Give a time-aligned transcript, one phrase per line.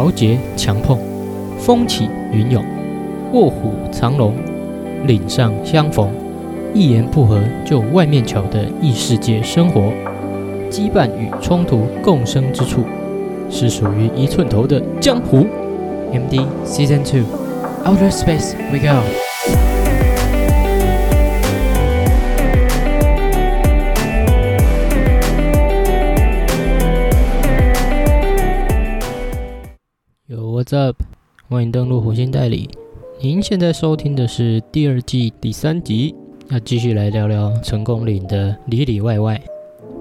[0.00, 0.98] 豪杰强碰，
[1.58, 2.64] 风起云涌，
[3.34, 4.34] 卧虎藏龙，
[5.06, 6.10] 岭上相逢，
[6.72, 9.92] 一言不合就外面桥的异世界生活，
[10.70, 12.82] 羁绊与冲突共生之处，
[13.50, 15.46] 是属于一寸头的江湖。
[16.14, 17.26] MD Season Two
[17.84, 19.29] Outer Space We Go。
[30.70, 31.02] What's up？
[31.48, 32.70] 欢迎登录火星代理。
[33.20, 36.14] 您现在收听的是第二季第三集，
[36.48, 39.42] 要继续来聊聊成功岭的里里外外。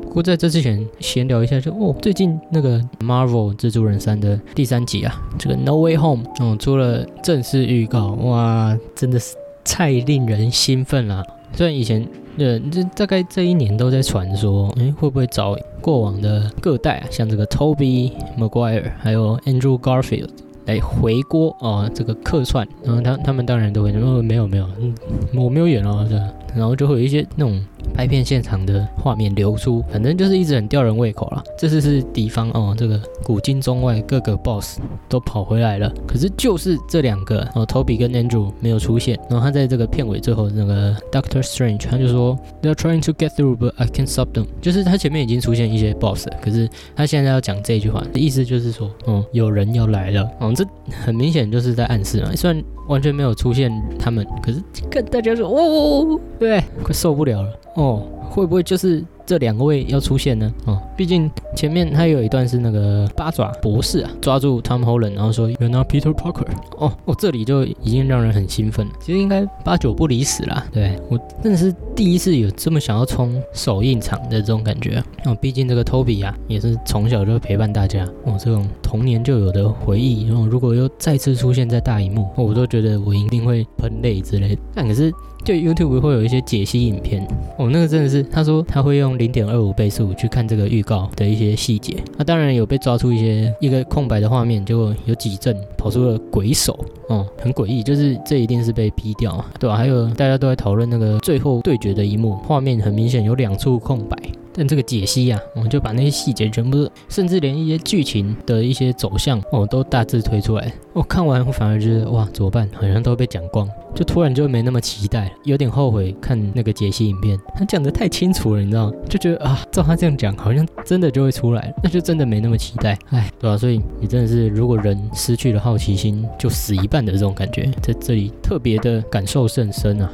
[0.03, 11.25] 不过在这之前，闲聊一下就哦，最近那个 Marvel 蜘蛛人三的第三集啊，这个 No Way Home 哦出了正式预告，哇，真的是太令人兴奋了。
[11.55, 12.07] 虽然以前
[12.37, 20.29] 呃这大概这一年都在传说，诶会不会找过往的各代啊，像这个 Toby Maguire 还有 Andrew Garfield
[20.69, 24.93] 来回锅啊，这个客串，然后他他们当然都会说没有没有，嗯，
[25.33, 26.15] 我没有演哦，这，
[26.55, 27.59] 然后就会有一些那种
[27.99, 31.43] 拍片现场的画面流出，反正就是一直很吊人胃口啦。
[31.57, 39.19] 这次是敌方哦，这个古今中外各个 boss 都跑回来了，可是就是这两个哦，Toby 跟 Andrew 没有出现。
[39.29, 44.45] 然后他在这个片尾最后那个 Doctor Strange 他就说 They're trying to get through, but I can't stop them。
[44.61, 50.25] 就是他前面已经出现一些 boss 了，可是他现在要讲这句话，意思就是说，嗯，有人要来了。
[50.39, 50.65] 哦，这
[51.03, 57.49] 很明显就是在暗示嘛，虽然完全没有出现他们，可是看大家说，哦，对，快受不了了。
[57.75, 60.51] 哦，会不会就是这两位要出现呢？
[60.65, 66.47] 哦，毕竟前面他有一段是那个八爪博士啊，抓住 Tom Holland，然后说 You're not Peter Parker。
[66.79, 68.93] 哦，哦，这里就已经让人很兴奋了。
[68.99, 70.65] 其实应该八九不离十啦。
[70.71, 74.99] 对我真的是第一次有这么想要冲首映场的这种感觉。
[75.25, 80.27] 哦，毕竟这个 Toby 啊，也是从小就陪伴大家，哦，这种童年就有的回忆。
[80.27, 84.61] 然后如果又再次出现在大荧幕，我都觉得我一定会喷泪之类的。
[84.73, 85.13] 但可是。
[85.43, 87.25] 就 YouTube 会有一些解析影片，
[87.57, 99.75] 哦，那个真的是，他说他会用零点二五倍速去看这个预告的一些细节，那当然有被抓出一些一个空白的画面，结果有几帧跑出了鬼手，哦，很诡异，就是这一定是被 P 掉，对吧？
[99.75, 104.17] 还有大家都在讨论那个最后对决的一幕，画面很明显有两处空白。
[104.59, 110.69] 但这个解析啊，我们就把那些细节全部，甚至连一些剧情的一些走向哦，都大致推出来。
[110.91, 112.69] 我看完我反而觉得哇，怎么办？
[112.73, 113.65] 好像都被讲光，
[113.95, 117.39] 就突然就没那么期待，有点后悔看那个解析影片。
[117.55, 118.93] 他讲的太清楚了，你知道吗？
[119.07, 122.99] 就觉得啊，照他这样讲，好像真的就会出来，那就真的没那么期待。
[123.11, 123.57] 哎，对吧？
[123.57, 130.11] 所以你真的是，如果人失去了好奇心，就死一半的这种感觉，在这里特别的感受甚深啊。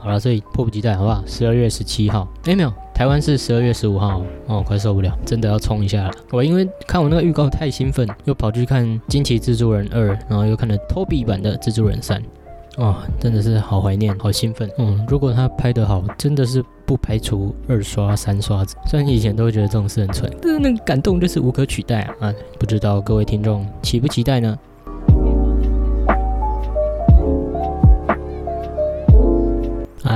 [0.00, 1.22] 好了，所以迫不及待，好不好？
[1.26, 2.72] 十二月十七号，哎，没有。
[2.94, 6.10] 台湾是十二月十五号哦，快受不了，真的要冲一下了。
[6.30, 12.20] 我因为看我那个预告太兴奋，又跑去看《惊奇蜘蛛人二》，然后又看了 Toby 版的《蜘蛛人三》，
[12.82, 14.70] 哇，真的是好怀念，好兴奋。
[14.76, 18.76] 嗯，如果他拍得好，真的是不排除二刷、三刷子。
[18.86, 22.14] 虽然以前都会觉得这种事很蠢，但是那个感动就是无可取代啊！
[22.20, 24.58] 啊，不知道各位听众期不期待呢？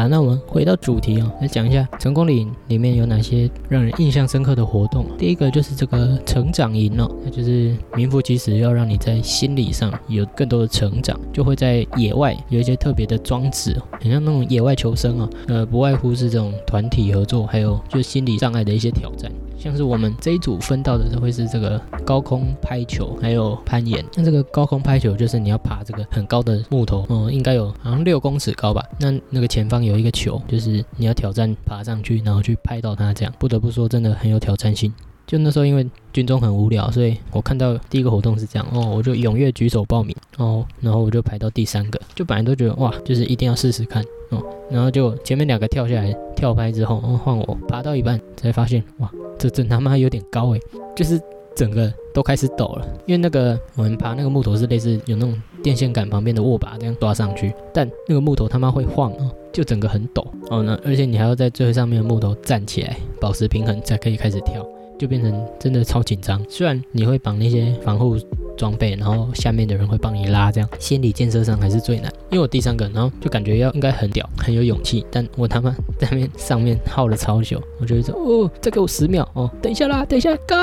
[0.06, 5.06] 那我们回到主题哦，来讲一下成功岭里面有哪些让人印象深刻的活动。
[5.18, 19.30] 第一个就是这个成长营哦，那就是名副其实要让你在心理上有更多的成长，就会在野外有一些特别的装置，很像那种野外求生哦，呃，不外乎是这种团体合作，还有就心理障碍的一些挑战。
[19.56, 24.04] 像是我们这一组分到的都会是这个高空拍球，还有攀岩。
[24.14, 28.84] 那这个高空拍球就是你要爬这个很高的木头，嗯，应该有好像六公尺高吧。
[29.00, 33.12] 那那个前方有一个球，就是你要挑战爬上去，然后去拍到它。
[33.14, 34.92] 这样不得不说，真的很有挑战性。
[35.26, 42.00] 就那时候因为军中很无聊，所以我看到第一个活动是这样，哦，我就踊跃举手报名，哦，然后我就排到第三个。
[42.14, 49.10] 就本来都觉得哇，就是一定要试试看，哦，然后就前面两个跳下来跳拍之后，哦，换我爬到一半才发现，哇。
[49.36, 50.60] 这这他妈有点高诶，
[50.94, 51.20] 就是
[51.56, 64.64] 整个都开始抖了，因为那个我们爬那个木头是类似有那种电线杆旁边的握把这样抓上去，但那个木头他妈会晃哦，就整个很抖哦，那而且你还要在最上面的木头站起来保持平衡才可以开始跳，
[64.98, 66.40] 就变成真的超紧张。
[66.48, 68.16] 虽然你会绑那些防护。
[68.56, 72.04] 装备，然后下面的人会帮你拉，这样心理建设上还是最难。
[72.30, 80.56] 因为我第三个，然后就感觉要应该很屌，很有勇气，但我他妈在面上面耗了超久，我就说哦，再给我十秒哦，等一下啦，等一下干，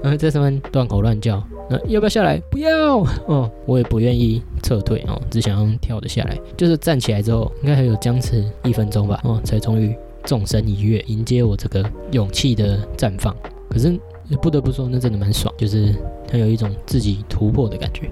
[0.00, 2.38] 然后在上面乱吼乱叫，那要不要下来？
[2.48, 6.38] 不要哦，我也不愿意撤退哦，只想要跳的下来。
[6.56, 9.92] 就是站起来之后，应该还有僵持一分钟吧，哦，才终于
[10.22, 13.34] 纵身一跃，迎接我这个勇气的绽放。
[13.76, 14.00] 可是。
[14.42, 15.94] 不得不说那真的蛮爽，就是
[16.26, 18.10] 它有一种自己突破的感觉。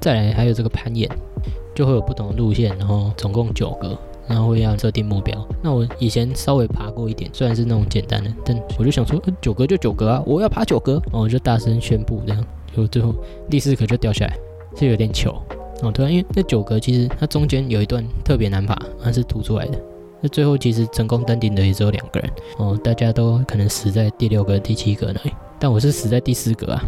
[0.00, 1.06] 再来还有这个攀岩，
[1.74, 3.98] 就会有不同的路线，然后总共九个。
[4.26, 5.46] 然后会要设定目标。
[5.60, 12.42] 那我以前稍微爬过一点，虽然是那种简单的，但我就想说，九格就九格啊，我要爬九格，然后我就大声宣布这样。
[12.74, 13.14] 就最后
[13.50, 14.34] 第四格就掉下来，
[14.74, 15.42] 是有点糗
[15.82, 15.92] 哦。
[15.92, 19.78] 对啊，因为那九格其实它中间有一段特别难爬，它是凸出来的。
[20.22, 26.82] 那最后其实成功登顶的也只有两个人哦，大家都可能死在第六个、第七格那里，但我是死在第四格啊。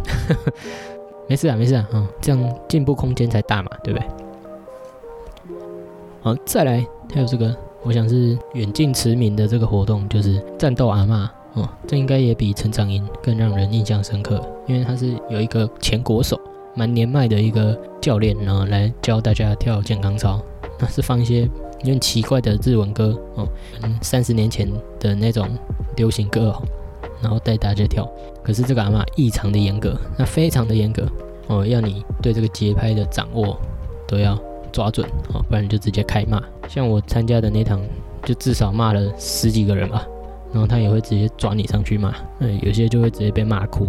[1.27, 4.07] 没事啊，没事啊，嗯，这样进步空间才大嘛，对不对？
[6.21, 16.39] 好，再来还有这个，我想是远近驰名的这个活动，就是战斗阿嬷哦，这应该也比成长营更让人印象深刻，因为他是有一个前国手，
[16.75, 20.39] 蛮年迈的一个教练，然后来教大家跳健康操，
[20.79, 21.49] 那是放一些
[21.85, 23.47] 有点奇怪的日文歌哦，
[23.83, 24.67] 嗯，三十年前
[24.99, 25.47] 的那种
[25.95, 26.61] 流行歌哦，
[27.21, 28.09] 然后带大家跳，
[28.43, 31.07] 可是这个阿嬷异常的严格，那非常的严格
[31.47, 33.57] 哦，要你对这个节拍的掌握
[34.07, 34.37] 都要。
[34.71, 36.37] 抓准哦，不然你就直接开骂。
[36.67, 37.79] 像我参加的那堂，
[38.25, 40.05] 就至少骂了十几个人吧。
[40.51, 43.87] 然后他也会直接抓你上去骂，嗯，有些就会直接被骂哭。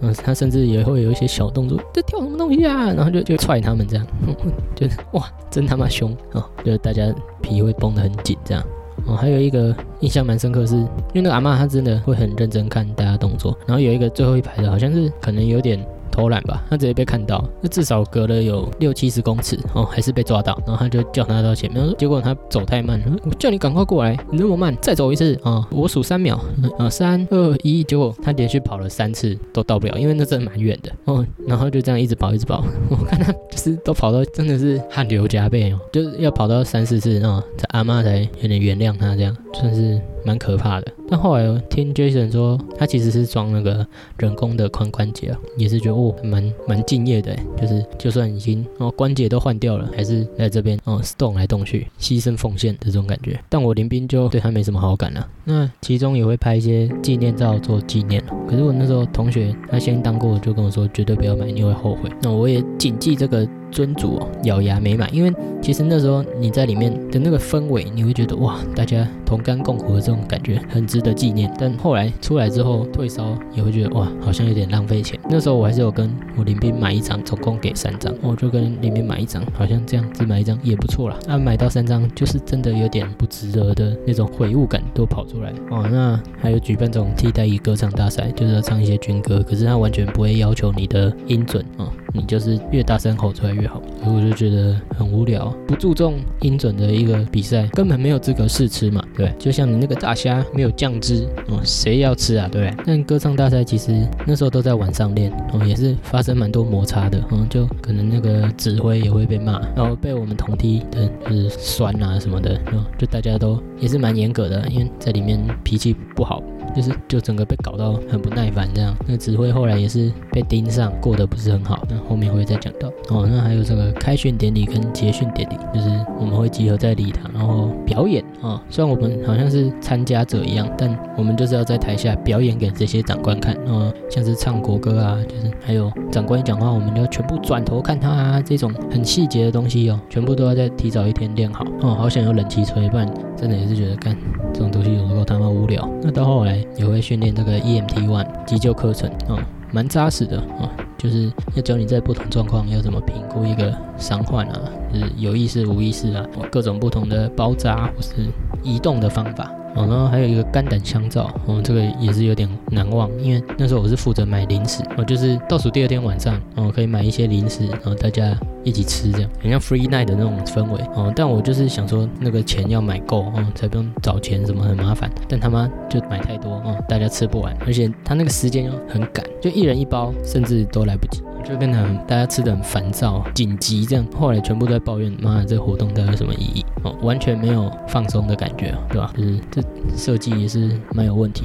[0.00, 2.92] 嗯，他甚至也会有一些小动作，这跳什么东西啊？
[2.92, 4.06] 然后就就踹他们这样，
[4.74, 6.44] 就是哇，真他妈凶哦！
[6.64, 7.12] 就是大家
[7.42, 8.64] 皮会绷得很紧这样。
[9.06, 13.56] 哦，还有一个印象蛮深刻，是因为那个阿妈她真的会很认真看大家动作。
[13.66, 15.84] 然后有一个最后一排的，好像是可能有点。
[16.10, 26.40] 偷懒吧，他直接被看到，那至少隔了有六七十公尺哦，还是被抓到，然后他就叫他到前面，结果他走太慢了，我叫你赶快过来，你那么慢，再走一次啊，我数三秒，
[26.78, 40.00] 啊，三二一，结果他连续跑了三次都到不了，因为那真的蛮远的哦，然后就这样一直跑一直跑， 我看他就是都跑到真的是汗流浃背哦，就是要跑到三四次哦，这阿妈才有点原谅他这样，算是。
[40.24, 43.86] 蛮可怕的，但后来听 Jason 说，他其实是装那个
[44.18, 53.38] 人工的髋关节啊，也是觉得哦，蛮蛮敬业的，就是就算已经哦关节都换掉了，还是在这边哦动来动去，牺牲奉献的这种感觉。
[53.48, 58.22] 但我林斌就对他没什么好感了，那其中也会拍一些纪念照做纪念。
[58.48, 62.10] 可是我那时候同学他先当过，就跟我说绝对不要买，你会后悔。
[62.22, 63.48] 那我也谨记这个。
[63.70, 65.32] 尊主哦，咬牙没买，因为
[65.62, 71.52] 其实那时候你在里面的那个氛围，你会觉得哇，大家同甘共苦的这种感觉很值得纪念。
[71.58, 75.18] 但后来出来之后退烧，也会觉得哇，好像有点浪费钱。
[75.28, 81.16] 那时候我还是有跟我林斌买一张，总共给三张，我就跟林斌买一张，好像这样只买一张也不错啦。
[81.28, 85.86] 啊，买到三张就是真的有点不值得的那种悔悟感都跑出来哦。
[85.90, 91.92] 那还有举办这种替代役歌唱大赛，就是要唱一些军歌，可是他完全不会要求你的音准啊。
[92.12, 102.72] 你就是越大声吼出来越好，所以我就觉得很无聊，不注重音准的一个比赛，根本没有资格试吃嘛，对就像你那个大虾没有酱汁哦，谁要吃啊，对？
[102.84, 112.58] 但歌唱大赛其实那时候都在晚上练哦，也是发生蛮多摩擦的，嗯，就可能那个指挥也会被骂，然后被我们同梯的就是酸啊什么的，
[112.98, 116.42] 就大家都也是蛮严格的，因为在里面脾气不好。
[116.74, 121.82] 就是就整个被搞到很不耐烦这样，那指挥后来也是被盯上，过得不是很好。
[121.88, 123.28] 那后面会再讲到哦。
[123.30, 125.88] 那还有这个开训典礼跟结训典礼，就是
[126.18, 128.62] 我们会集合在礼堂，然后表演啊。
[128.68, 141.94] 虽然我们好像是参加者一样，但我们就是要在台下表演给这些长官看啊，像是唱国歌啊，就是还有长官一讲话，我们就全部转头看他啊，这种很细节的东西哦，全部都要在提早一天练好哦。
[141.94, 144.16] 好想有冷气吹，不然真的也是觉得干
[144.52, 145.88] 这种东西有时候他妈无聊。
[146.02, 146.59] 那到后来。
[146.76, 149.38] 也会训练这个 EMT One 急救课程啊，
[149.72, 154.60] 蛮扎实的啊，就是要教你在不同状况要怎么评估一个伤患啊，
[154.92, 158.26] 就是有意识无意识啊，各种不同的包扎或是
[158.62, 159.50] 移动的方法。
[159.74, 181.22] 哦，然后还有一个肝胆相照，哦，这个也是有点难忘，因为那时候我是负责买零食，哦，就是倒数第二天晚上，哦，可以买一些零食，然后大家一起吃，这样很像 free night 的那种氛围，哦，但我就是想说那个钱要买够，哦，才不用找钱什么很麻烦，但他妈就买太多，哦，大家吃不完，而且他那个时间又很赶，就一人一包，甚至都来不及。
[181.44, 186.64] 就跟他大家吃的很烦躁、紧急这样，后来全部都在抱怨，妈的，这活动到底有什么意义？
[186.82, 189.12] 哦，完全没有放松的感觉，对吧？
[189.16, 189.62] 就是这
[189.96, 191.44] 设计也是蛮有问题。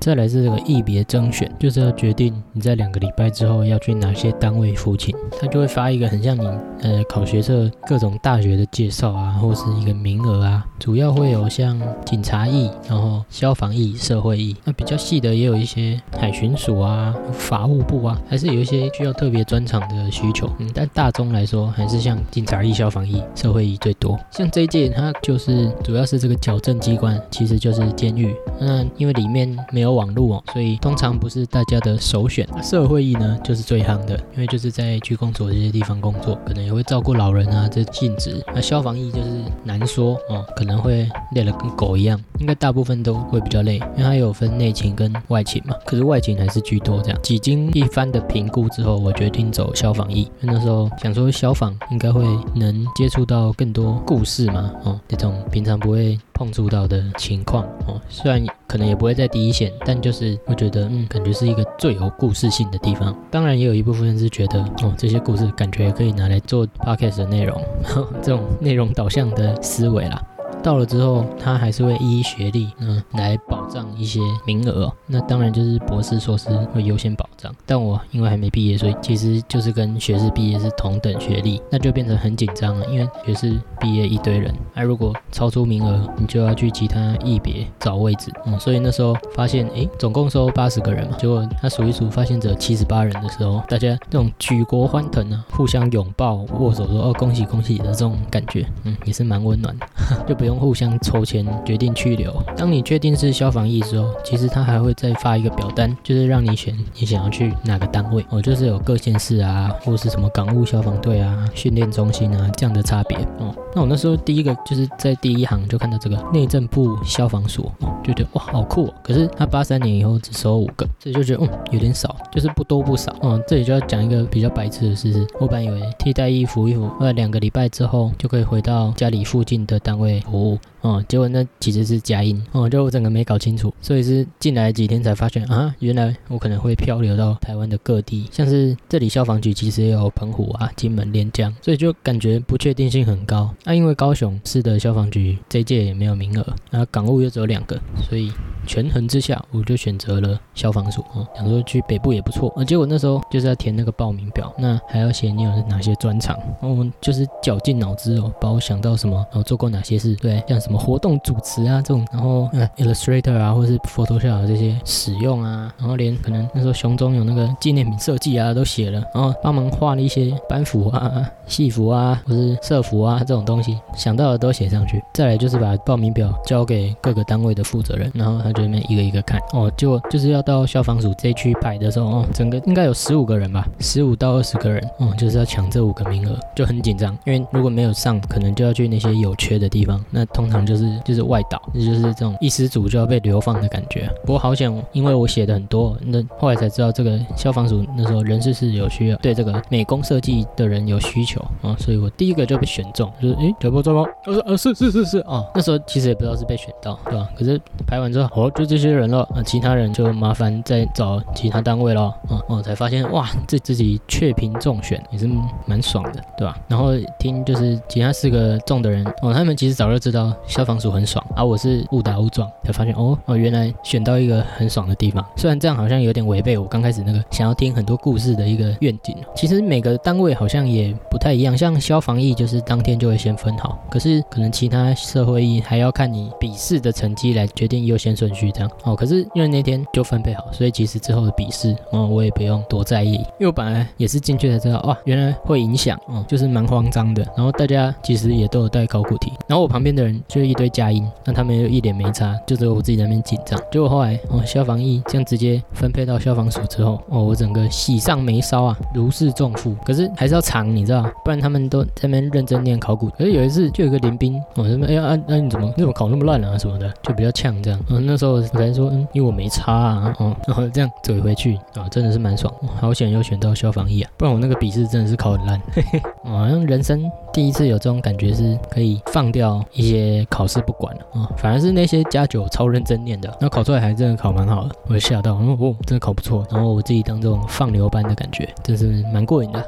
[0.00, 6.46] 再来是这个役别征选，就是要决定你在两个礼拜之后要去哪些单位服勤，他就会发一个很像你
[6.80, 20.50] 呃考学测各种大学的介绍啊，或是一个名额啊，主要会有像警察役，然后消防役、社会役，那比较细的也有一些海巡署啊、法务部啊，还是有一些需要特别专长的需求。
[20.58, 24.18] 嗯，但大中来说，还是像警察役、消防役、社会役最多。
[24.30, 28.34] 像这一届，它就是主要是这个矫正机关，其实就是监狱。
[28.58, 32.46] 那因为里面没有网络哦，所以通常不是大家的首选。
[32.62, 38.42] 社会役呢，就是最夯的，因为就是在居公所这些地方工作，可能也会照顾老人啊，这性质。
[38.54, 39.28] 那消防役就是
[39.64, 45.74] 难说哦，可能会累得跟狗一样，应该大部分都会比较累，因为它有分内勤跟外勤嘛。
[45.86, 47.22] 可是外勤还是居多这样。
[47.22, 56.18] 几经一番的评估之后，我决定走消防役，因为那时候想说消防应该会能接触到更多故事嘛，哦，那种平常不会。
[56.40, 63.14] 碰触到的情况哦，虽然可能也不会在第一线，但就是会觉得嗯，感觉是一个最有故事性的地方。
[63.30, 67.62] 当然也有一部分人是觉得哦，这些故事感觉也可以拿来做 podcast 的内容，
[68.22, 70.18] 这种内容导向的思维啦。
[70.62, 74.92] 到了之后，他还是会依学历嗯来保障一些名额。
[75.06, 77.54] 那当然就是博士、硕士会优先保障。
[77.66, 82.86] 但我因为还没毕业，所以其实就是跟学士毕业是同等学历，那就变成很紧张了。
[82.86, 88.30] 因为学士毕业一堆人，而如果超出名额，你就要去其他一别找位置。
[88.46, 99.86] 嗯，所以那时候发现，哎，总共收八十个人嘛，结果他数一数，发现只有七十八人的时候，大家那种举国欢腾啊，互相拥抱、握手说哦恭喜恭喜的这种感觉，嗯，也是蛮温暖的，
[100.28, 100.49] 就不用。
[100.56, 102.32] 互相抽签决定去留。
[102.56, 108.24] 当你确定是消防役之后，其实他还会再发一个表单，就是让你选你想要去哪个单位。
[108.30, 113.16] 哦，就是有各县市啊，或者是什么港务消防队啊、训练中心啊这样的差别。
[113.38, 117.72] 哦，那我那时候第一个就是在第一行就看到这个内政部消防所，
[118.04, 118.94] 就觉得哇好酷哦。
[119.02, 123.14] 可是他八三年以后只收五个，所以就觉得嗯有点少，就是不多不少。
[123.22, 125.26] 嗯，这里就要讲一个比较白痴的事实。
[125.38, 130.39] 我本以为替代役服一服，呃两个礼拜之后就可以回到家里附近的单位服。
[130.80, 143.54] 哦，结果那其实是假音哦，就我整个没搞清楚，所以是进来几天才发现啊，原来我可能会漂流到台湾的各地，像是这里消防局其实也有澎湖啊、金门、连江，所以就感觉不确定性很高。
[143.64, 147.78] 那因为高雄市的消防局这届也没有名额，那港务又只有两个，
[148.08, 148.32] 所以。
[148.70, 152.62] 权衡之下，我就选择了消防署哦，想说去北部也不错啊。
[152.62, 175.02] 结果那时候就是要填那个报名表，那还要写你有哪些专长，哦，就是绞尽脑汁哦，把我想到什么，然后做过哪些事，对，像什么活动主持啊这种，然后嗯，Illustrator 啊，或是 Photoshop 这些使用啊，然后连可能那时候熊中有那个纪念品设计啊都写了，然后帮忙画了一些班服啊、戏服啊，或是社服啊这种东西，想到的都写上去。
[175.12, 178.59] 再来就是把报名表交给各个单位的负责人，然后他就。
[178.60, 194.10] 里面一个一个看哦，就就是要到消防署这区排的时候哦，整个应该有十五个人吧，十五到二十个人哦，就是要抢这五个名额，就很紧张，因为如果没有上，可能就要去那些有缺的地方，那通常就是就是外岛，那就是这种一失足就要被流放的感觉。
[194.22, 204.04] 不过好险，因为我写的很多，那后来才知道这个消防署那时候人事是有需要，对这个美工设计的人有需求啊，所以我第一个就被选中，就是诶，脚步中吗？
[204.26, 207.28] 我说呃是是是是啊，那时候其实也不知道是被选到，对吧？
[207.36, 208.52] 可是排完之后，哦。
[208.54, 215.28] 就这些人了，那其他人就麻烦再找其他单位了，啊，哦，才发现哇，这自己确评中选也是
[215.66, 216.56] 蛮爽的，对吧？
[216.68, 225.24] 然后听就是其他四个中的人，哦，他们其实早就知道消防署很爽，而我是误打误撞才发现，哦哦，原来选到一个很爽的地方。
[225.36, 229.16] 虽然这样好像有点违背我刚开始那个想要听很多故事的一个愿景。
[229.34, 238.50] 其实每个单位好像也不太一样，像消防役就是当天就会先分好，可是可能其他社会役还要看你笔试的成绩来决定优先顺序。
[238.52, 243.14] 这样哦，可是因为那天就分配好，所以其实之后的笔试哦，我也不用多在意。
[243.14, 247.22] 因为我本来也是进去才知道，哇，原来会影响哦，就是蛮慌张的。
[247.36, 253.60] 然后大家其实也都有带考古题，然后我旁边的人就一堆佳音，那他们又一脸没差，就只有我自己那边紧张。
[253.70, 259.76] 结果后来哦，消防一这样直接分配到消防署之后，哦，我整个喜上眉梢啊，如释重负。
[259.84, 263.08] 可是还是要藏，你知道，不然他们都在那边认真念考古。
[263.10, 267.80] 可是有一次就有个林兵，哦，什么哎呀，那你怎么你怎么考那么烂啊什么的，就比较呛这样。
[267.88, 268.40] 嗯，那时候。
[268.50, 289.64] 可能说，嗯，因为我没差啊，哦，然后这样怼回去啊，真的是蛮爽，好险又选到消防役啊，不然我那个笔试真的是考很烂，嘿 嘿，好像人生第一次有这种感觉，是可以放掉一些考试不管了啊，反而是那些加九超认真念的，那考出来还真的考蛮好的，我就吓到，哦，真的考不错，然后我自己当这种放牛班的感觉，真是蛮过瘾的。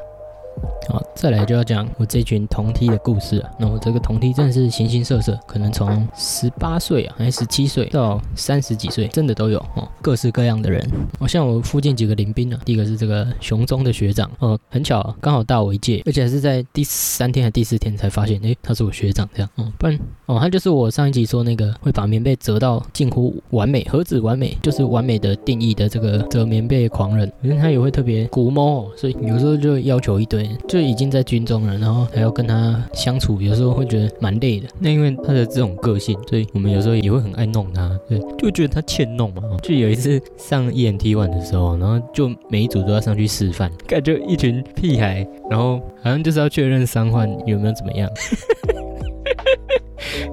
[0.87, 3.49] 好，再来就要讲我这群同梯的故事啊。
[3.57, 10.85] 那我这个同梯真的是形形色色，可能从十八岁啊，还是十七岁到三十几岁，真的都有哦，各式各样的人。
[11.19, 19.49] 哦，像我附近几个邻兵啊，第一个是这个雄中的学长哦，很巧啊，刚好大我一届，而且还是在第三天还第四天才发现，诶，他是我学长这样。
[19.55, 27.31] 哦，不然哦，他就是我上一集说那个会把棉被折到近乎完美，何止完美，就是完美的定义的这个折棉被狂人。
[27.41, 30.49] 可是他也会特别古猫，所以有时候就要求一堆。
[30.67, 34.67] 就已经在军中了，然后还要跟他相处，有时候会觉得蛮累的。
[34.79, 39.43] 那因为他的这种个性，所以我们有时候也会很爱弄他，对，就觉得他欠弄嘛。
[39.61, 48.09] 就有一次上 ENT one 的时候，然后就每一组都要上去示范，感觉一群屁孩，然后好像就是要确认伤患有没有怎么样。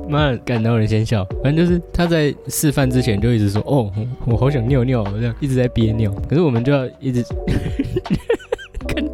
[0.09, 1.25] 妈，感到人先笑。
[1.43, 3.93] 反正就是他在示范之前就一直说：“哦，
[4.27, 7.25] 我好想尿尿，这样一直在憋尿。”可是我们就要一直。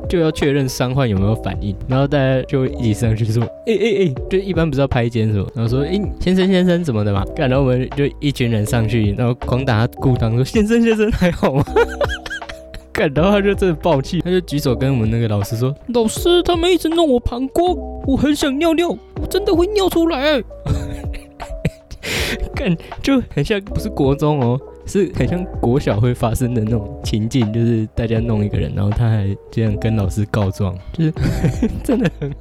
[0.09, 7.25] 就要确认伤患有没有反应，然后大家就一起上去说， 哎哎哎，就一般不是要拍肩什么，然后说，哎，先生先生怎么的嘛？
[7.37, 11.65] 然后我们就一群人上去，然后狂打鼓裆说，先生先生还好吗？
[12.93, 20.43] 干，然后他就真的爆气，他就举手跟我们那个老师说，老师，他们一直弄我膀胱，我很想尿尿，我真的会尿出来。
[22.55, 24.59] 干，就很像不是国中哦。
[24.87, 31.13] 是很像国小会发生的那种情境，就是大家弄一个人，然后他还这样跟老师告状，就是
[31.83, 32.33] 真的很，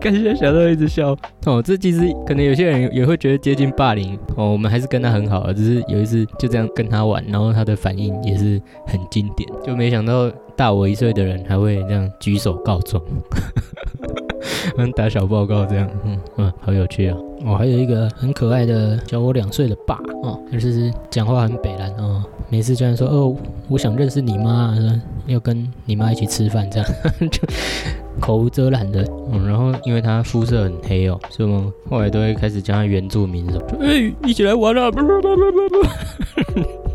[0.00, 1.60] 感觉小时候一直笑哦。
[1.62, 4.52] 这其实可能有些人也会觉得接近霸凌哦。
[4.52, 13.02] 我们还是跟他很好，只是有一次就这样跟他玩，然后他的反应也是很经典，就没想到大我一岁的人还会这样举手告状。
[14.78, 17.16] 嗯，打小报告这样，嗯嗯，好有趣啊！
[17.16, 23.34] 哦，我还有一个很可爱的小我两岁的爸哦，就是讲话很北蓝哦，每次居然说哦，
[23.68, 24.76] 我想认识你妈，
[25.26, 26.88] 要跟你妈一起吃饭这样，
[27.30, 27.40] 就
[28.20, 29.06] 口无遮拦的。
[29.30, 34.90] 嗯，然后因为他肤色很黑哦，所以我们后来都会开始叫他原住民什么，哎，一起来玩啊！
[34.90, 36.78] 不不不不不不。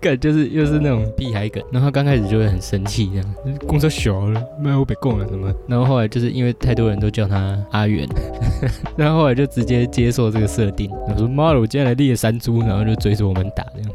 [0.00, 3.34] 梗就是又是那种屁孩梗，然后他刚开始就会很生气，这样。
[3.66, 8.08] 公车小了，没有被供了什么，然后后来就是因为太多人都叫他阿元，
[8.96, 13.90] 然后后来就直接接受这个设定，我说妈的，我今天来猎山猪，然后就追着我们打，这样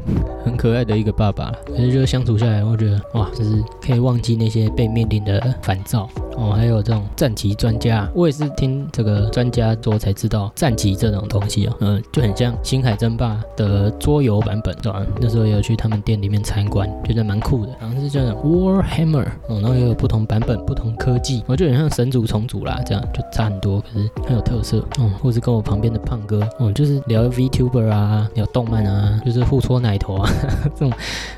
[0.46, 6.08] 很可爱的一个爸爸，可是就相处下来，我觉得哇，就是可以忘记那些被面临的烦躁。
[6.36, 15.02] 哦，还有这种战旗专家，我也是听这个专家说才知道战旗这种东西哦，嗯，就很像星海争霸的桌游版本，对吧？
[15.18, 25.10] 那时候也有去他们店里面参观，觉得蛮酷的，好像是叫 Warhammer 哦，然后也有不同版本、不同科技，我觉得很像神族重组啦，这样就差很多，可是很有特色哦。
[25.22, 30.30] 或是跟我旁边的胖哥哦，就是聊 VTuber 啊，聊动漫啊，就是互搓奶头啊，
[30.74, 30.92] 这种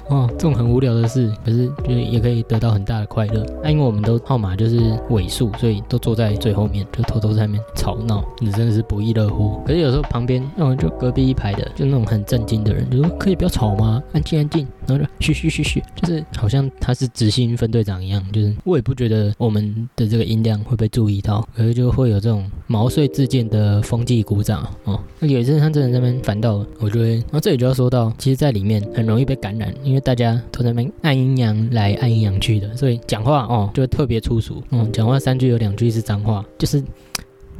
[0.08, 3.44] 哦，这种很无聊的事，可是就也可以得到很大的快乐。
[3.62, 4.78] 那因为我们都号码就是。
[5.10, 9.60] 尾数，所以都坐在最后面，就偷偷在那边吵闹，你真的是不亦乐乎。
[9.66, 14.02] 可是有时候旁边那种就隔壁一排的，就那种很震惊的人，就说可以不要吵吗？
[14.12, 24.98] 安静安静，然后就嘘嘘嘘嘘，就是好像他是执行分队长一样，就是我也不觉得我们的这个音量会被注意到，可是就会有这种毛遂自荐的风纪鼓掌哦。
[25.20, 34.62] 那有一次他真的在那边烦到，我就会，然后这里就要说到，其实在里面很容易被感染，因为大家都在那边按阴阳来按阴阳去的，所以讲话哦就会特别粗俗。
[34.70, 36.82] 嗯，讲话三句有两句是脏话，就是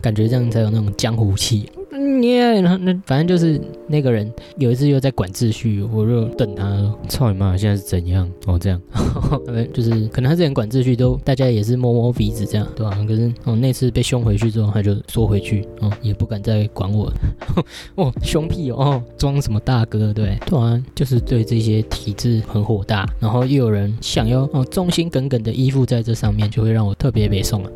[0.01, 1.69] 感觉这样才有那种江湖气。
[1.91, 8.81] 你然后那反正就是那个人有一次又在管秩序，我就等他：“操你妈，现在是怎样？”哦，这样，
[9.73, 12.97] 就是可能他之前管秩序都大家也是摸摸鼻子这样，对吧？
[13.09, 17.11] 可是哦那次被凶回去之后，他就缩回去，哦也不敢再管我。
[17.97, 20.13] 哦凶屁哦，装什么大哥？
[20.13, 27.71] 对，突然就是对这些体制很火大，然后又有人想要哦忠心耿耿的依附在这上面，就会让我特别别送了。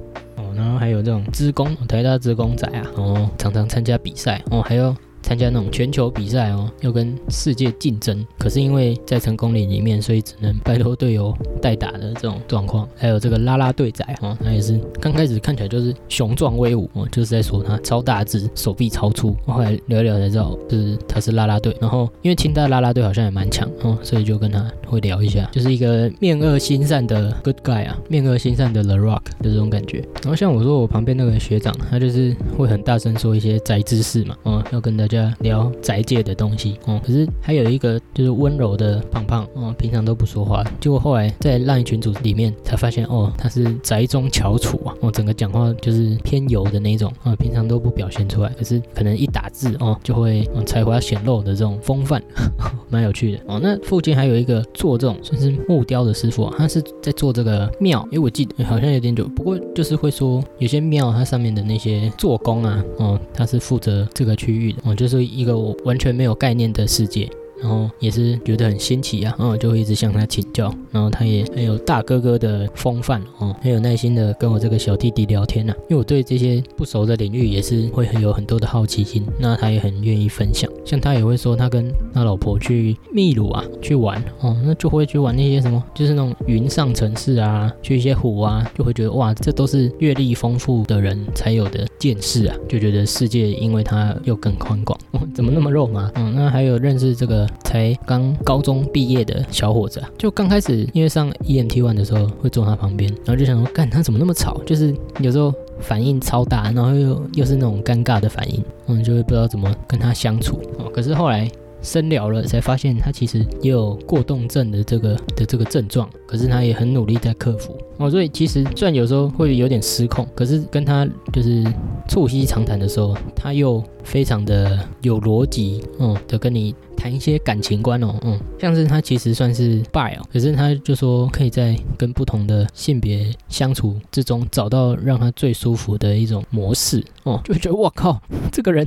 [0.54, 4.94] 然后还有这种职工，台大职工仔啊，哦，常常参加比赛哦，还有。
[5.22, 12.86] 参加那种全球比赛哦，要跟世界竞争，可是因为在成功岭里面，所以只能拜托队友代打的这种状况。
[12.96, 19.34] 还有这个拉拉队仔哦，他也是刚开始看起来就是雄壮威武哦，就是在说他超大只，手臂超粗。
[19.46, 21.74] 后来聊一聊才知道，就是他是拉拉队。
[21.80, 30.04] 然后因为清大拉拉队好像也蛮强哦，所以就跟他会聊一下，就是一个面恶心善的 good guy 啊，面恶心善的 The Rock 的这种感觉。
[30.22, 35.11] 然后像我说我旁边那个学长，他就是会很大声说一些宅知识嘛，哦，要跟大家。
[35.12, 52.22] 家聊宅界的东西哦，可是还有一个就是温柔的胖胖哦，平常都不说话，结果后来在烂群组里面才发现哦，他是宅中翘楚啊，哦，整个讲话就是偏油的那种啊，平常都不表现出来，可是可能一打字哦，就会才华显露的这种风范，
[52.88, 53.60] 蛮有趣的哦。
[53.62, 67.28] 那附近还有一个做这种算是木雕的师傅，啊他是在做这个庙，因为我记得好像有点久，不过就是会说有些庙它上面的那些做工啊，哦，他是负责这个区域的哦，就就是一个我完全没有概念的世界。
[67.62, 96.10] 然后也是觉得很新奇啊，然后就会一直向他请教，然后他也很有大哥哥的风范哦，很有耐心的跟我这个小弟弟聊天呐，因为我对这些不熟的领域也是会很有很多的好奇心，那他也很愿意分享，像他也会说他跟他老婆去秘鲁啊去玩哦，那就会去玩那些什么，就是那种云上城市啊，去一些湖啊，就会觉得哇，这都是阅历丰富的人才有的见识啊，就觉得世界因为他又更宽广，哦怎么那么肉麻？
[96.16, 97.48] 嗯，那还有认识这个。
[97.64, 104.60] 才刚高中毕业的小伙子啊，就刚开始因为上 EMT one 的时候会坐他旁边，然后就想说，干他怎么那么吵？
[104.64, 110.90] 就是有时候反应超大，然后又又是那种尴尬的反应，嗯，就会不知道怎么跟他相处哦。
[110.92, 111.50] 可是后来
[111.82, 118.08] 深聊了，才发现他其实也有过动症的这个的这个症状，可是他也很努力在克服哦。
[118.10, 121.64] 所以其实虽然有时候会有点失控，可是跟他就是
[122.08, 126.74] 促膝长谈的时候，他又非常的有逻辑，嗯，的跟你。
[126.94, 138.86] 谈一些感情观哦，嗯，像是他其实算是 bi 哦，可是他就说可以在跟不同的性别相处之中找到让他最舒服的一种模式哦，就觉得我靠，这个人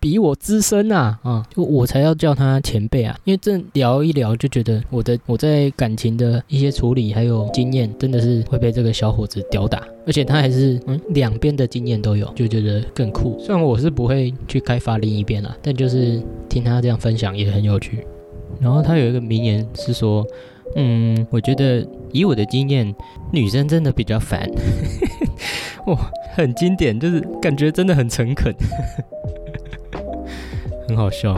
[0.00, 13.38] 比我资深啊，啊，就我才要叫他前辈啊，因为这聊一聊就觉得我的我在感情的一些处理还有经验真的是会被这个小伙子吊打，而且他还是嗯两边的经验都有，就觉得更酷。
[13.38, 17.52] 虽然我是不会去开发另一边啦，但就是听他这样分享也。
[17.52, 18.06] 很有趣，
[18.58, 20.26] 然后他有一个名言是说，
[20.74, 22.94] 嗯，我觉得以我的经验，
[23.30, 24.50] 女生真的比较烦，
[25.86, 28.54] 哇，很经典，就是感觉真的很诚恳，
[30.88, 31.36] 很好笑。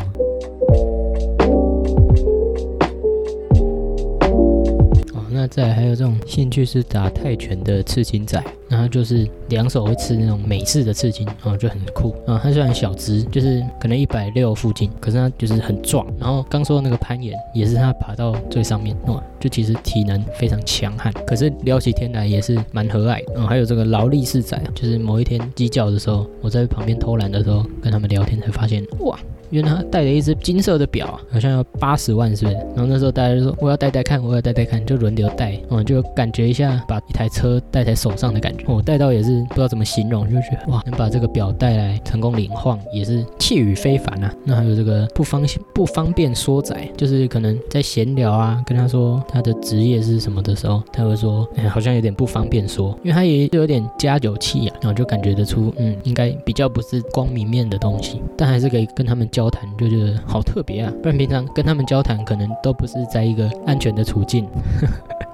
[5.55, 12.11] 再还有这种兴趣是打泰拳的刺青仔，然后就是两手会刺那种美式的刺青，然后就很酷。
[12.27, 16.05] 啊，他虽然小只，就是可能一百六附近，可是他就是很壮。
[16.19, 21.13] 然后刚说那个攀岩，也是他爬到最上面，哦，就其实体能非常强悍。
[21.25, 23.23] 可是聊起天来也是蛮和蔼。
[23.37, 29.17] 嗯，还有这个劳力士仔，就是某一天鸡叫的时候，我在旁边偷懒的时候，跟他们聊天才发现，哇。
[29.55, 32.57] 因为他戴了一只金色的表，好像要八十万，是不是？
[32.75, 38.65] 然后那时候大家就说我要戴戴看，我要戴戴看，就轮流戴，嗯，就感觉一下把一台车戴在手上的感觉。
[38.67, 44.35] 我戴到也是不知道怎么形容，就觉得哇，能把这个表带来成功领晃，也是气宇非凡啊。
[44.43, 60.91] 那还有这个不方不方便说载，就是可能在闲聊啊，跟他说他的职业是什么的时候，他会说好像有点不方便说，因为他也有点加酒气啊，然后就感觉得出，嗯，应该比较不是光明面的东西，但还是可以跟他们交交谈，就觉得好特别啊！
[61.03, 64.49] 不然平常跟他们交谈，可能都不是在一个安全的处境。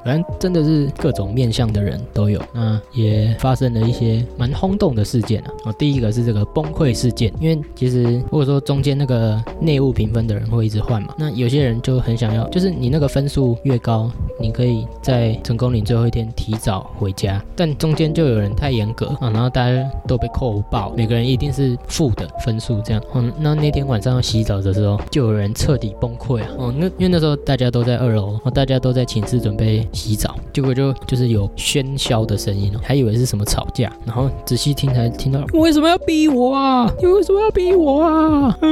[0.04, 5.50] 反正真的是各种面向的人都有，那也发生了一些蛮轰动的事件啊。
[5.66, 23.02] 哦，第一个是这个崩溃事件，因为其实如果说中间那个内务评分的人会一直换嘛，那有些人就很想要，就是你那个分数越高，你可以在成功岭最后一天提早回家，但中间就有人太严格啊，然后大家都被扣爆，每个人一定是负的分数这样。
[23.14, 26.48] 嗯，那那天晚上要洗澡的时候，就有人彻底崩溃啊。
[26.56, 29.86] 哦，那因为那时候大家都在二楼，大家都在寝室准备。
[29.92, 36.90] 洗澡，结果就就是有喧嚣的声音哦，还以为是什么吵架，然后仔细听才听到，为什么要逼我啊？
[37.00, 38.56] 你为什么要逼我啊？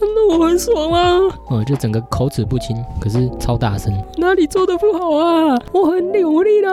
[0.00, 1.18] 那我很爽啊！
[1.48, 5.56] 哦，就整个口齿不清，可是超大声，哪里做的不好啊？
[5.72, 6.68] 我很努力的，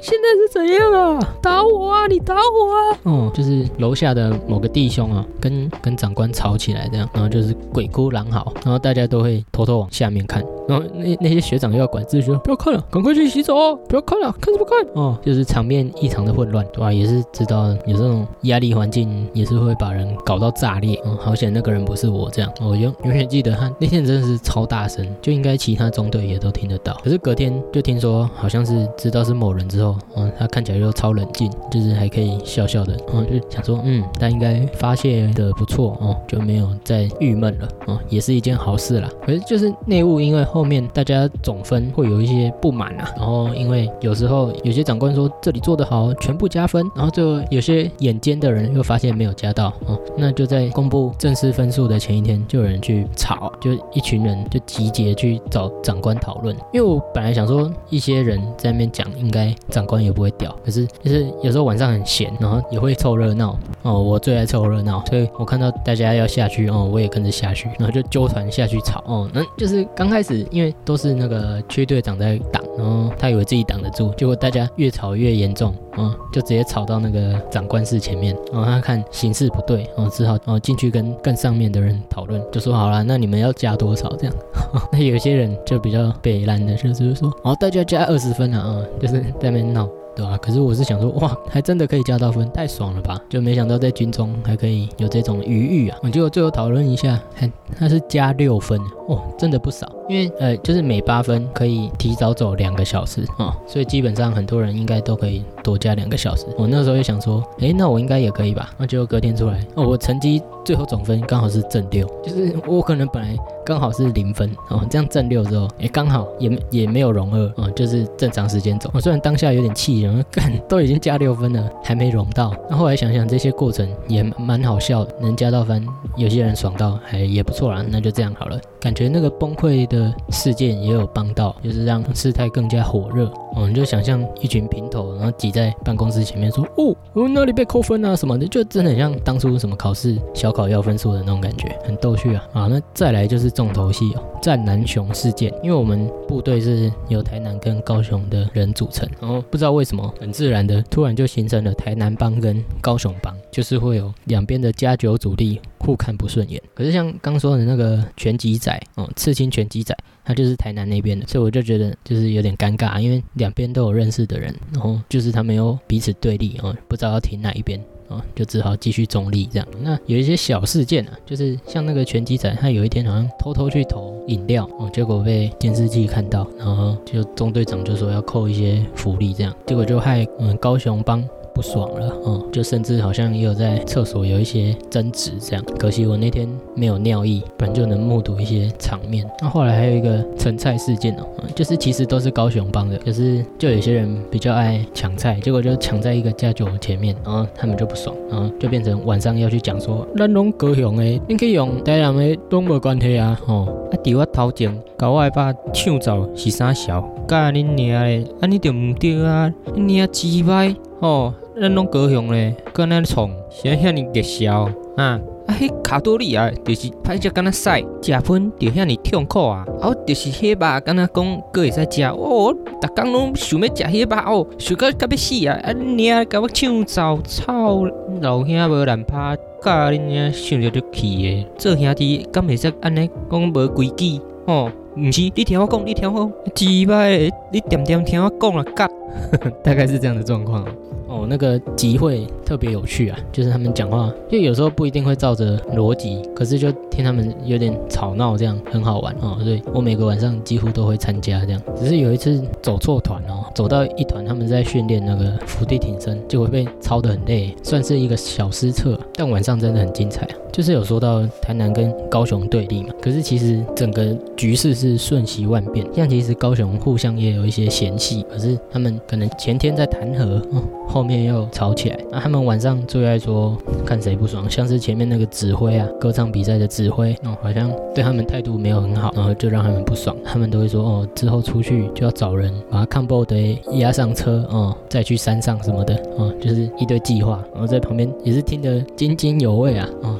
[0.00, 1.18] 现在是怎样啊？
[1.42, 2.06] 打我啊！
[2.06, 2.98] 你打我啊！
[3.04, 10.42] 哦，就是楼下的某个弟兄啊，跟跟长官吵起来这样，然后就是鬼哭狼嚎，然后大家都会偷偷往下面看。
[10.70, 13.78] 然后那那些学长又要管秩序，不要看了，赶快去洗澡哦！
[13.88, 14.94] 不要看了，看什么看？
[14.94, 16.92] 哦，就是场面异常的混乱，对吧？
[16.92, 21.00] 也是知道有这种压力环境，也是会把人搞到炸裂。
[21.04, 22.52] 嗯，好险那个人不是我这样。
[22.60, 26.94] 我永永远记得他那天真的是超大声，就应该其他中队也都听得到。
[27.02, 32.96] 可是隔天就听说好像是知道是某人之后，嗯，他看起来又超冷静，就是还可以笑笑的。
[33.12, 37.68] 嗯，就想说，嗯，他应该发泄的不错哦，就没有再郁闷了。
[37.86, 39.08] 哦，也是一件好事啦。
[39.26, 56.54] 可是就是内务，因为后后面大家总分会有一些不满啊，然后因为有时候有些长官说这里做得好，全部加分，然后就有些眼尖的人又发现没有加到哦，那就在公布正式分数的前一天，就有人去吵，就一群人就集结去找长官讨论。
[56.74, 84.34] 因为我本来想说一些人在那边讲，应该长官也不会屌，可是就是有时候晚上很闲，然后也会凑热闹哦，我最爱凑热闹，所以我看到大家要下去哦，我也跟着下去，然后就纠团下去吵哦，那就是刚开始因为都是那个区队长在挡，然后他以为自己挡得住，结果大家越吵越严重，嗯，就直接吵到那个长官室前面，然后他看形势不对，然后只好哦进去跟更上面的人讨论，就说好了，那你们要加多少这样？
[84.92, 89.88] 那有些人就比较北烂的，就是说哦大家加二十分啊，啊，就是在那边闹。
[90.16, 93.18] 对啊，可是我是想说，哇，还真的可以加到分，太爽了吧！
[93.28, 95.96] 就没想到在军中还可以有这种余裕啊！
[96.02, 99.88] 我就最后讨论一下，还他是加六分哦，真的不少。
[100.10, 106.46] 因为呃，就是每八分可以提早走两个小时啊，所以基本上很多人应该都可以多加两个小时。
[106.58, 108.70] 我那时候就想说，哎，那我应该也可以吧？
[108.76, 118.90] 那结果隔天出来，哦，我成绩最后总分刚好是正六，就是我可能本来刚好是零分哦，这样正六之后，哎，刚好也也没有融二啊，就是正常时间走。
[118.92, 120.00] 我虽然当下有点气。
[120.30, 122.54] 干都已经加六分了，还没融到。
[122.70, 127.84] 那后来想想，这些过程也蛮好笑的，能加到分，有些人爽到还也不错啦。
[127.86, 128.58] 那就这样好了。
[128.80, 133.30] 感觉那个崩溃的事件也有帮到，就是让事态更加火热。
[133.54, 138.14] 哦，你就想象一群平头，然后挤在办公室前面说：“哦，我那里被扣分啊？
[138.14, 142.48] 什么的，就真的很像当初什么考试小考要分数的那种感觉，很逗趣啊！
[142.52, 145.52] 啊，那再来就是重头戏哦，战南雄事件。
[145.64, 155.60] 因为我们部队是由台南跟高雄的人组成，然后不知道为什么，很自然的突然就形成了台南帮跟高雄帮，就是会有两边的加九主力。
[155.80, 169.66] 互看不顺眼，可是像刚说的那个拳击仔，哦，刺青拳击仔，他就是台南那边的，所以我就觉得就是有点尴尬，因为两边都有认识的人，然后就是他们又彼此对立，哦，不知道要停哪一边，哦，就只好继续中立这样。
[169.80, 181.26] 那有一些小事件啊，就是像那个拳击仔，他有一天好像偷偷去投饮料，哦，结果被监视器看到，然后就中队长就说要扣一些福利这样，结果就害嗯高雄帮。
[181.60, 185.62] 不爽了，嗯，就甚至好像也有在厕所有一些争执这样。
[185.78, 189.30] 可惜我那天没有尿意，不然就能目睹一些场面。
[189.42, 211.34] 那后来还有一个盛菜事件哦，就是其实都是高雄帮的，可是就有些人比较爱抢菜，结果就抢在一个家酒前面，然后他们就不爽，然后就变成晚上要去讲说，咱拢高雄的，你可以用台南的都无关系啊，吼，啊，伫我头前搞我把抢走是啥小，教恁娘的，啊，你就唔对啊，你娘鸡掰，吼。
[211.60, 214.62] 咱拢高雄咧，搁那创，啥遐尼热销
[214.96, 215.20] 啊？
[215.46, 219.66] 啊，迄卡多利啊，就是歹食敢若屎，食喷就遐尼痛苦啊！
[219.82, 225.60] 哦，就是迄肉，敢若讲搁会使食，哦，逐工拢想要食迄肉哦，想到甲要死啊！
[225.62, 227.84] 啊，娘甲我抢走，操，
[228.22, 231.46] 老兄无难拍，教恁娘想着就气诶！
[231.58, 234.18] 做兄弟敢会使安尼讲无规矩？
[234.46, 238.88] 哦，毋是，你听我讲，你听我，鸡巴诶，你点点听我讲啊，甲，
[239.62, 240.64] 大概是这样的状况。
[241.10, 249.38] 哦，那个集会特别有趣啊，就是他们讲话，就有时候不一定会照着逻辑，可是就听他们有点吵闹，这样很好玩哦。
[249.40, 251.62] 所以我每个晚上几乎都会参加这样。
[251.76, 258.98] 只是有一次走错团哦，走到一团他们在训练那个伏地挺身，就会被操得很累，算是一个小失策。
[259.14, 265.86] 但晚上真的很精彩，就是有说到台南跟高雄对立嘛，可是其实整个局势是瞬息万变。
[265.94, 270.60] 像其实高雄互相也有一些嫌隙，可是他们可能前天在谈和哦。
[270.88, 283.36] 后面又吵起来，那他们晚上最爱说看谁不爽，像是前面那个指挥啊，歌唱比赛的指挥，哦，好像对他们态度没有很好，然后就让他们不爽，他们都会说哦，之后出去就要找人把他看报的
[283.72, 290.16] 押上车，哦，再去山上什么的，哦，就是一堆计划，然后在旁边也是听得津津有味啊，哦，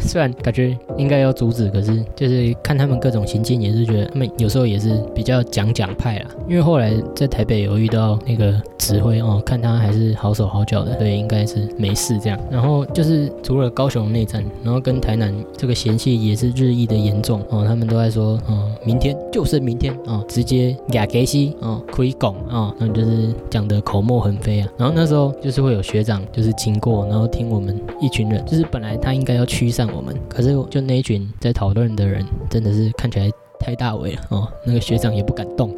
[0.00, 10.12] 虽然感觉应该要阻止，可是就是看他们各种行径，也是觉得他们有时候也是比较讲讲派啦，因为后来在台北有遇到那个指挥哦，看他还是。
[10.22, 12.38] 好手好脚的，所以应该是没事这样。
[12.50, 17.64] 然后就是除了高雄内战，然后跟台南这个嫌隙也是日益的严重哦。
[17.66, 24.68] 他们都在说，嗯，明天就是明天哦，直接亚给西哦，可以拱啊，然后就是讲的口沫横飞啊。
[24.76, 34.46] 然后那时候就是会有学长就是经过，然后听我们一群人，就是本来他应该要驱散我们，可是就那一群在讨论的人，真的是看起来太大尾了哦。
[34.64, 35.74] 那个学长也不敢动。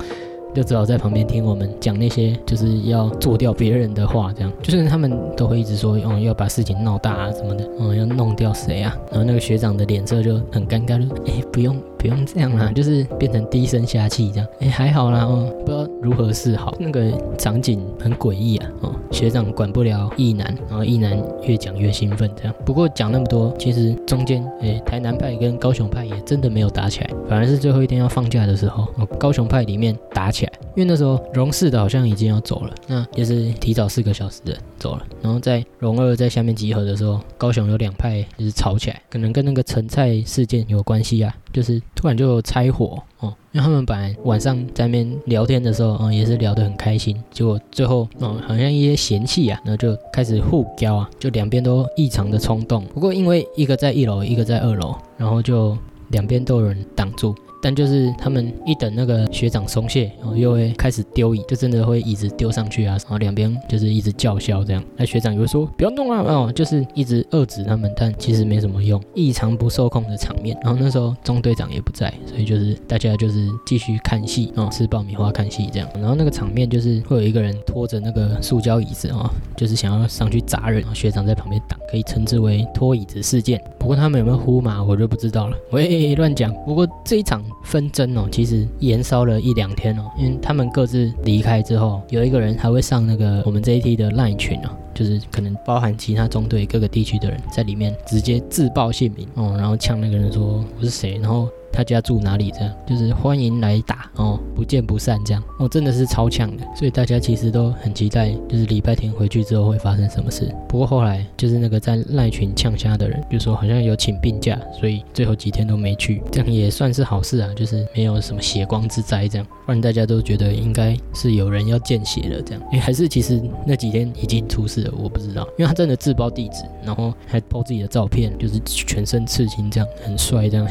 [0.55, 8.97] 就只好在旁边听我们讲那些就是要做掉别人的话，这样就是他们都会一直说，哦，要把事情闹大啊什么的，哦，要弄掉谁啊？
[9.11, 11.77] 然后那个学长的脸色就很尴尬，就哎，不用。
[11.97, 14.47] 不用这样啦，就是变成低声下气这样。
[14.61, 16.77] 哎，还好啦，哦，不知道如何是好。
[16.79, 22.55] 那个场景很诡异啊，哦，学长管不了义男，然后义男越讲越兴奋这样。
[22.67, 30.53] 不过讲那么多，其实中间，哎，台南派跟高雄派也真的没有打起来，反而是最后一天要放假的时候，哦，高雄派里面打起来。
[30.75, 35.07] 因为那时候荣四的好像已经要走了，那也是提早四个小时的走了。
[35.23, 43.33] 然后在荣二在下面集合的时候，高雄有两派就是吵起来，可能跟那个陈菜事件有关系啊，就是突然就拆火哦。
[43.55, 52.85] 因为他们本来晚上在那边聊天的时候，嗯，也是聊得很开心，结果最后，嗯，好像一些嫌弃啊，然后就开始互飙啊，就两边都异常的冲动。
[52.87, 57.33] 不过因为一个在一楼，一个在二楼，然后就两边都有人挡住。
[57.65, 64.85] 但就是他们一等那个学长松懈，然后又会开始丢椅，就真的会椅子丢上去啊，然后两边就是一直叫嚣这样。
[64.99, 70.55] 那学长又说不要弄啊，哦，就是一直遏制他们，但其实没什么用，异常不受控的场面。
[70.63, 75.89] 然后那时候中队长也不在，所以就是大家就是继续看戏哦，吃爆米花看戏这样。
[75.95, 83.59] 然后那个场面就是会有一个人拖着那个塑胶椅子啊，就是想要上去砸人，学长在旁边挡，可以称之为拖椅子事件。
[83.79, 85.57] 不过他们有没有呼嘛，我就不知道了。
[85.71, 86.53] 喂，乱讲。
[86.67, 87.43] 不过这一场。
[87.63, 101.49] 纷争哦，其实延烧了一两天哦，因为他们各自离开之后，有一个人还会上那个我们这一梯的烂群哦，就是可能包含其他中队各个地区的人在里面直接自报姓名哦，然后呛那个人说我是谁，然后。
[101.75, 102.53] 他家住哪里？
[102.53, 110.55] 这样就是欢迎来打哦，不见不散这样哦，真的是超强的，所以大家其实都很期待，就是礼拜天回去之后会发生什么事。
[110.69, 130.67] 不过后来就是那个在赖群呛虾的人就说好像有请病假，所以最后几天都没去，这样也算是好事啊，就是没有什么血光之灾这样，不然大家都觉得应该是有人要见血了这样，哎还是其实那几天已经出事了，我不知道，因为他真的自报地址，然后还 po 自己的照片，就是全身刺青这样，很帅这样，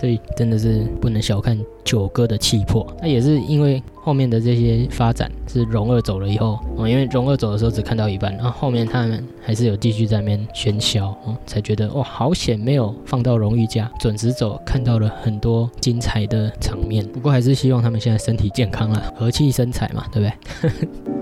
[0.00, 0.20] 所 以。
[0.36, 17.06] 真的是不能小看九哥的气魄，那也是因为后面的这些发展是荣二走了以后哦，因为荣二走的时候只看到一半，然后后面他们还是有继续在那边喧嚣哦，才觉得哇好险没有放到荣誉家准时走，看到了很多精彩的场面。
[17.06, 20.32] 不过还是希望他们现在身体健康了，和气生财嘛，对不对？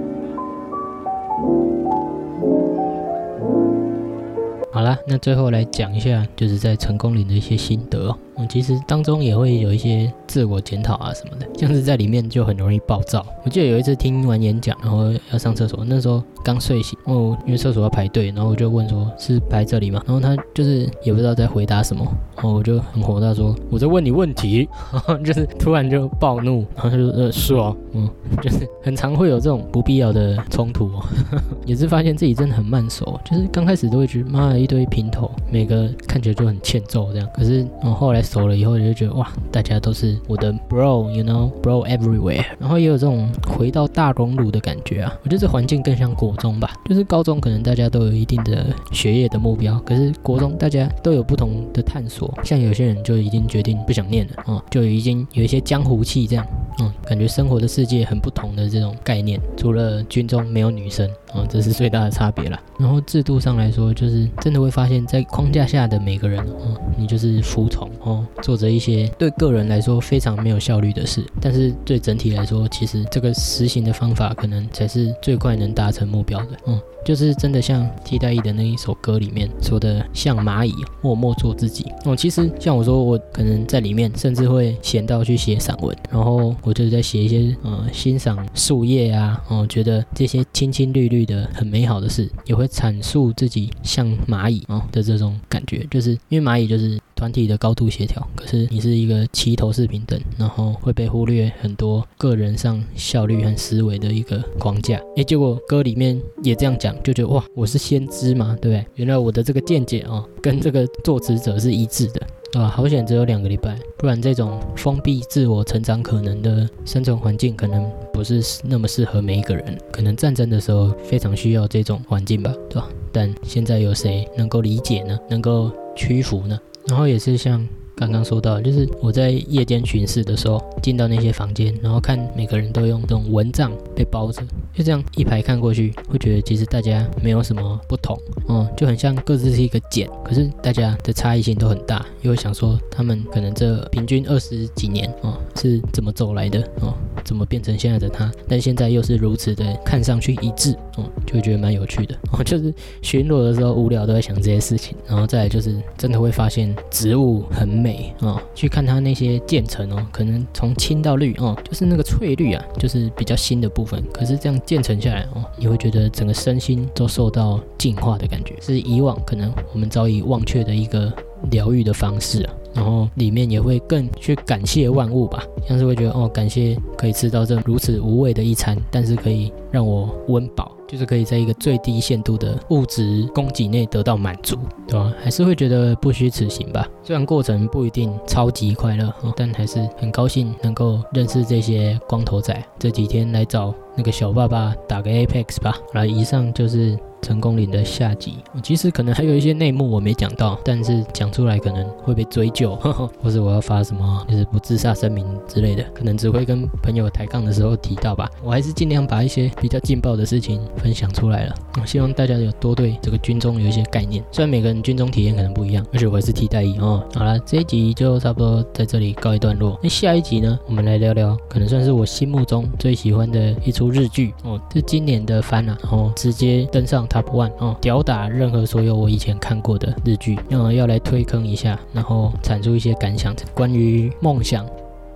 [4.71, 8.17] 好啦，那最后来讲一下，就是在成功岭的一些心得哦。
[8.39, 13.25] 嗯，其实当中也会有一些自我检讨啊什么的，像是在里面就很容易暴躁。
[13.45, 20.01] 我记得有一次听完演讲，然后要上厕所，那时候刚睡醒哦，因为厕所要排队，然后我就问说是排这里吗？
[20.07, 22.05] 然后他就是也不知道在回答什么，
[22.37, 28.09] 然后我就很火大说我在问你问题， 然后就是突然就暴怒，然后他就呃是哦，嗯，
[28.41, 31.05] 就是很常会有这种不必要的冲突哦，
[31.67, 38.23] 也是发现自己真的很慢熟，就是刚开始都会觉得妈的一堆平头，每个看起来就很欠揍这样，可是嗯后来。
[38.29, 42.45] 熟了以后，你就觉得哇，大家都是我的 bro，you know，bro everywhere。
[42.59, 45.13] 然后也有这种回到大熔炉的感觉啊。
[45.25, 52.33] 我觉得这环境更像国中吧，就是高中可能大家都有一定的学业的目标，可是国中大家都有不同的探索。
[52.45, 56.47] 像有些人就已经决定不想念了啊，就已经有一些江湖气这样，
[56.81, 59.41] 嗯，感觉生活的世界很不同的这种概念。
[59.57, 62.59] 除了军中没有女生啊，这是最大的差别了。
[62.79, 68.18] 然后制度上来说，就是真的会发现，在框架下的每个人，嗯，你就是服从哦。
[68.43, 76.57] 做着一些对个人来说非常没有效率的事，但是对整体来说，其实这个实行的方法可能才是最快能达成目标的。
[76.67, 76.81] 嗯。
[77.05, 81.87] 就是真的像替代役的那一首歌里面说的，像蚂蚁默默做自己。
[82.05, 95.87] 哦，其实像我说，我可能在里面甚至会闲到去写散文，然后我就在写一些呃欣赏树叶啊，哦觉得这些青青绿绿的很美好的事，也会阐述自己像蚂蚁啊的这种感觉。
[95.91, 98.05] 就是因为蚂蚁就是团体的高度协
[98.37, 105.01] 可是你是一个齐头式平等，然后会被忽略很多个人上效率和思维的一个框架。
[105.17, 106.95] 诶，结果歌里面也这样讲。
[107.03, 108.87] 就觉得哇，我是先知嘛，对不对？
[108.95, 112.69] 原来我的这个见解哦，跟这个作词者是一致的，啊？
[112.69, 119.79] 好险只有两个礼拜，不然这种封闭自我成长可能的生存环境，可能不是那么适合每一个人。
[119.93, 122.89] 可能战争的时候非常需要这种环境吧，对吧？
[123.13, 125.19] 但现在有谁能够理解呢？
[125.31, 126.59] 能够屈服呢？
[126.87, 127.67] 然后也是像。
[127.99, 134.41] 刚刚说到，就是我在夜间巡视的时候，进到那些房间，然后看每个人都用这种蚊帐被包着，
[134.73, 142.07] 就这样一排看过去，会觉得其实大家没有什么不同，哦，就很像各自是一个茧，可是大家的差异性都很大。
[142.23, 152.15] 又想说他们可能这平均二十几年，哦，是怎么走来的，哦，怎么变成现在的他，但现在又是如此的看上去一致，哦，就觉得蛮有趣的。
[152.33, 157.88] 哦，就是巡逻的时候无聊都在想这些事情，然后再来就是真的会发现植物很美
[158.21, 164.03] 哦，去看它那些渐层哦，可能从青到绿哦，就是那个翠绿啊，就是比较新的部分。
[164.13, 171.13] 可是这样渐层下来哦，你会觉得整个身心都受到净化的感觉，是以往可能我们早已忘却的一个
[171.51, 172.55] 疗愈的方式啊。
[172.75, 184.57] 然后里面也会更去感谢万物吧，像是会觉得哦，感谢可以吃到这如此无味的一餐，但是可以让我温饱，就是可以在一个最低限度的物质供给内得到满足，
[184.87, 185.13] 对吧？
[185.23, 186.89] 还是会觉得不虚此行吧。
[187.05, 192.65] 虽然过程不一定超级快乐，但还是很高兴能够认识这些光头仔。
[192.79, 195.77] 这几天来找那个小爸爸打个 Apex 吧。
[195.93, 196.99] 来，以上就是。
[197.23, 208.31] 成功岭的下集，其实可能还有一些内幕我没讲到，但是讲出来可能会被追究，呵 呵或是我要发什么就是不自杀声明之类的，可能只会跟朋友抬杠的时候提到吧。
[208.43, 214.23] 我还是尽量把一些比较劲爆的事情分享出来了，我希望大家有多对这个军中有一些概念。
[214.31, 217.03] 虽然每个人军中体验可能不一样，而且我还是替代役哦。
[217.15, 219.79] 好了，这一集就差不多在这里告一段落。
[219.83, 227.08] 那下一集呢，我们来聊聊可能算是我心目中最喜欢的一出日剧哦，是今年的番啊，然后直接登上。
[227.09, 234.67] Top One 哦，吊打任何所有我以前看过的日剧，嗯，要来推坑一下，然后阐述一些感想，关于梦想、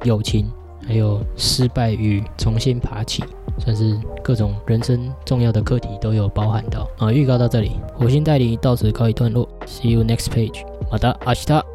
[0.04, 0.50] 友情，
[0.86, 3.22] 还有失败与重新爬起，
[3.58, 7.12] 算是各种人生重要的课题都有包含到啊。
[7.12, 11.71] 预告到这里，火星代理到此告一段落，See you next page，好的，阿西塔。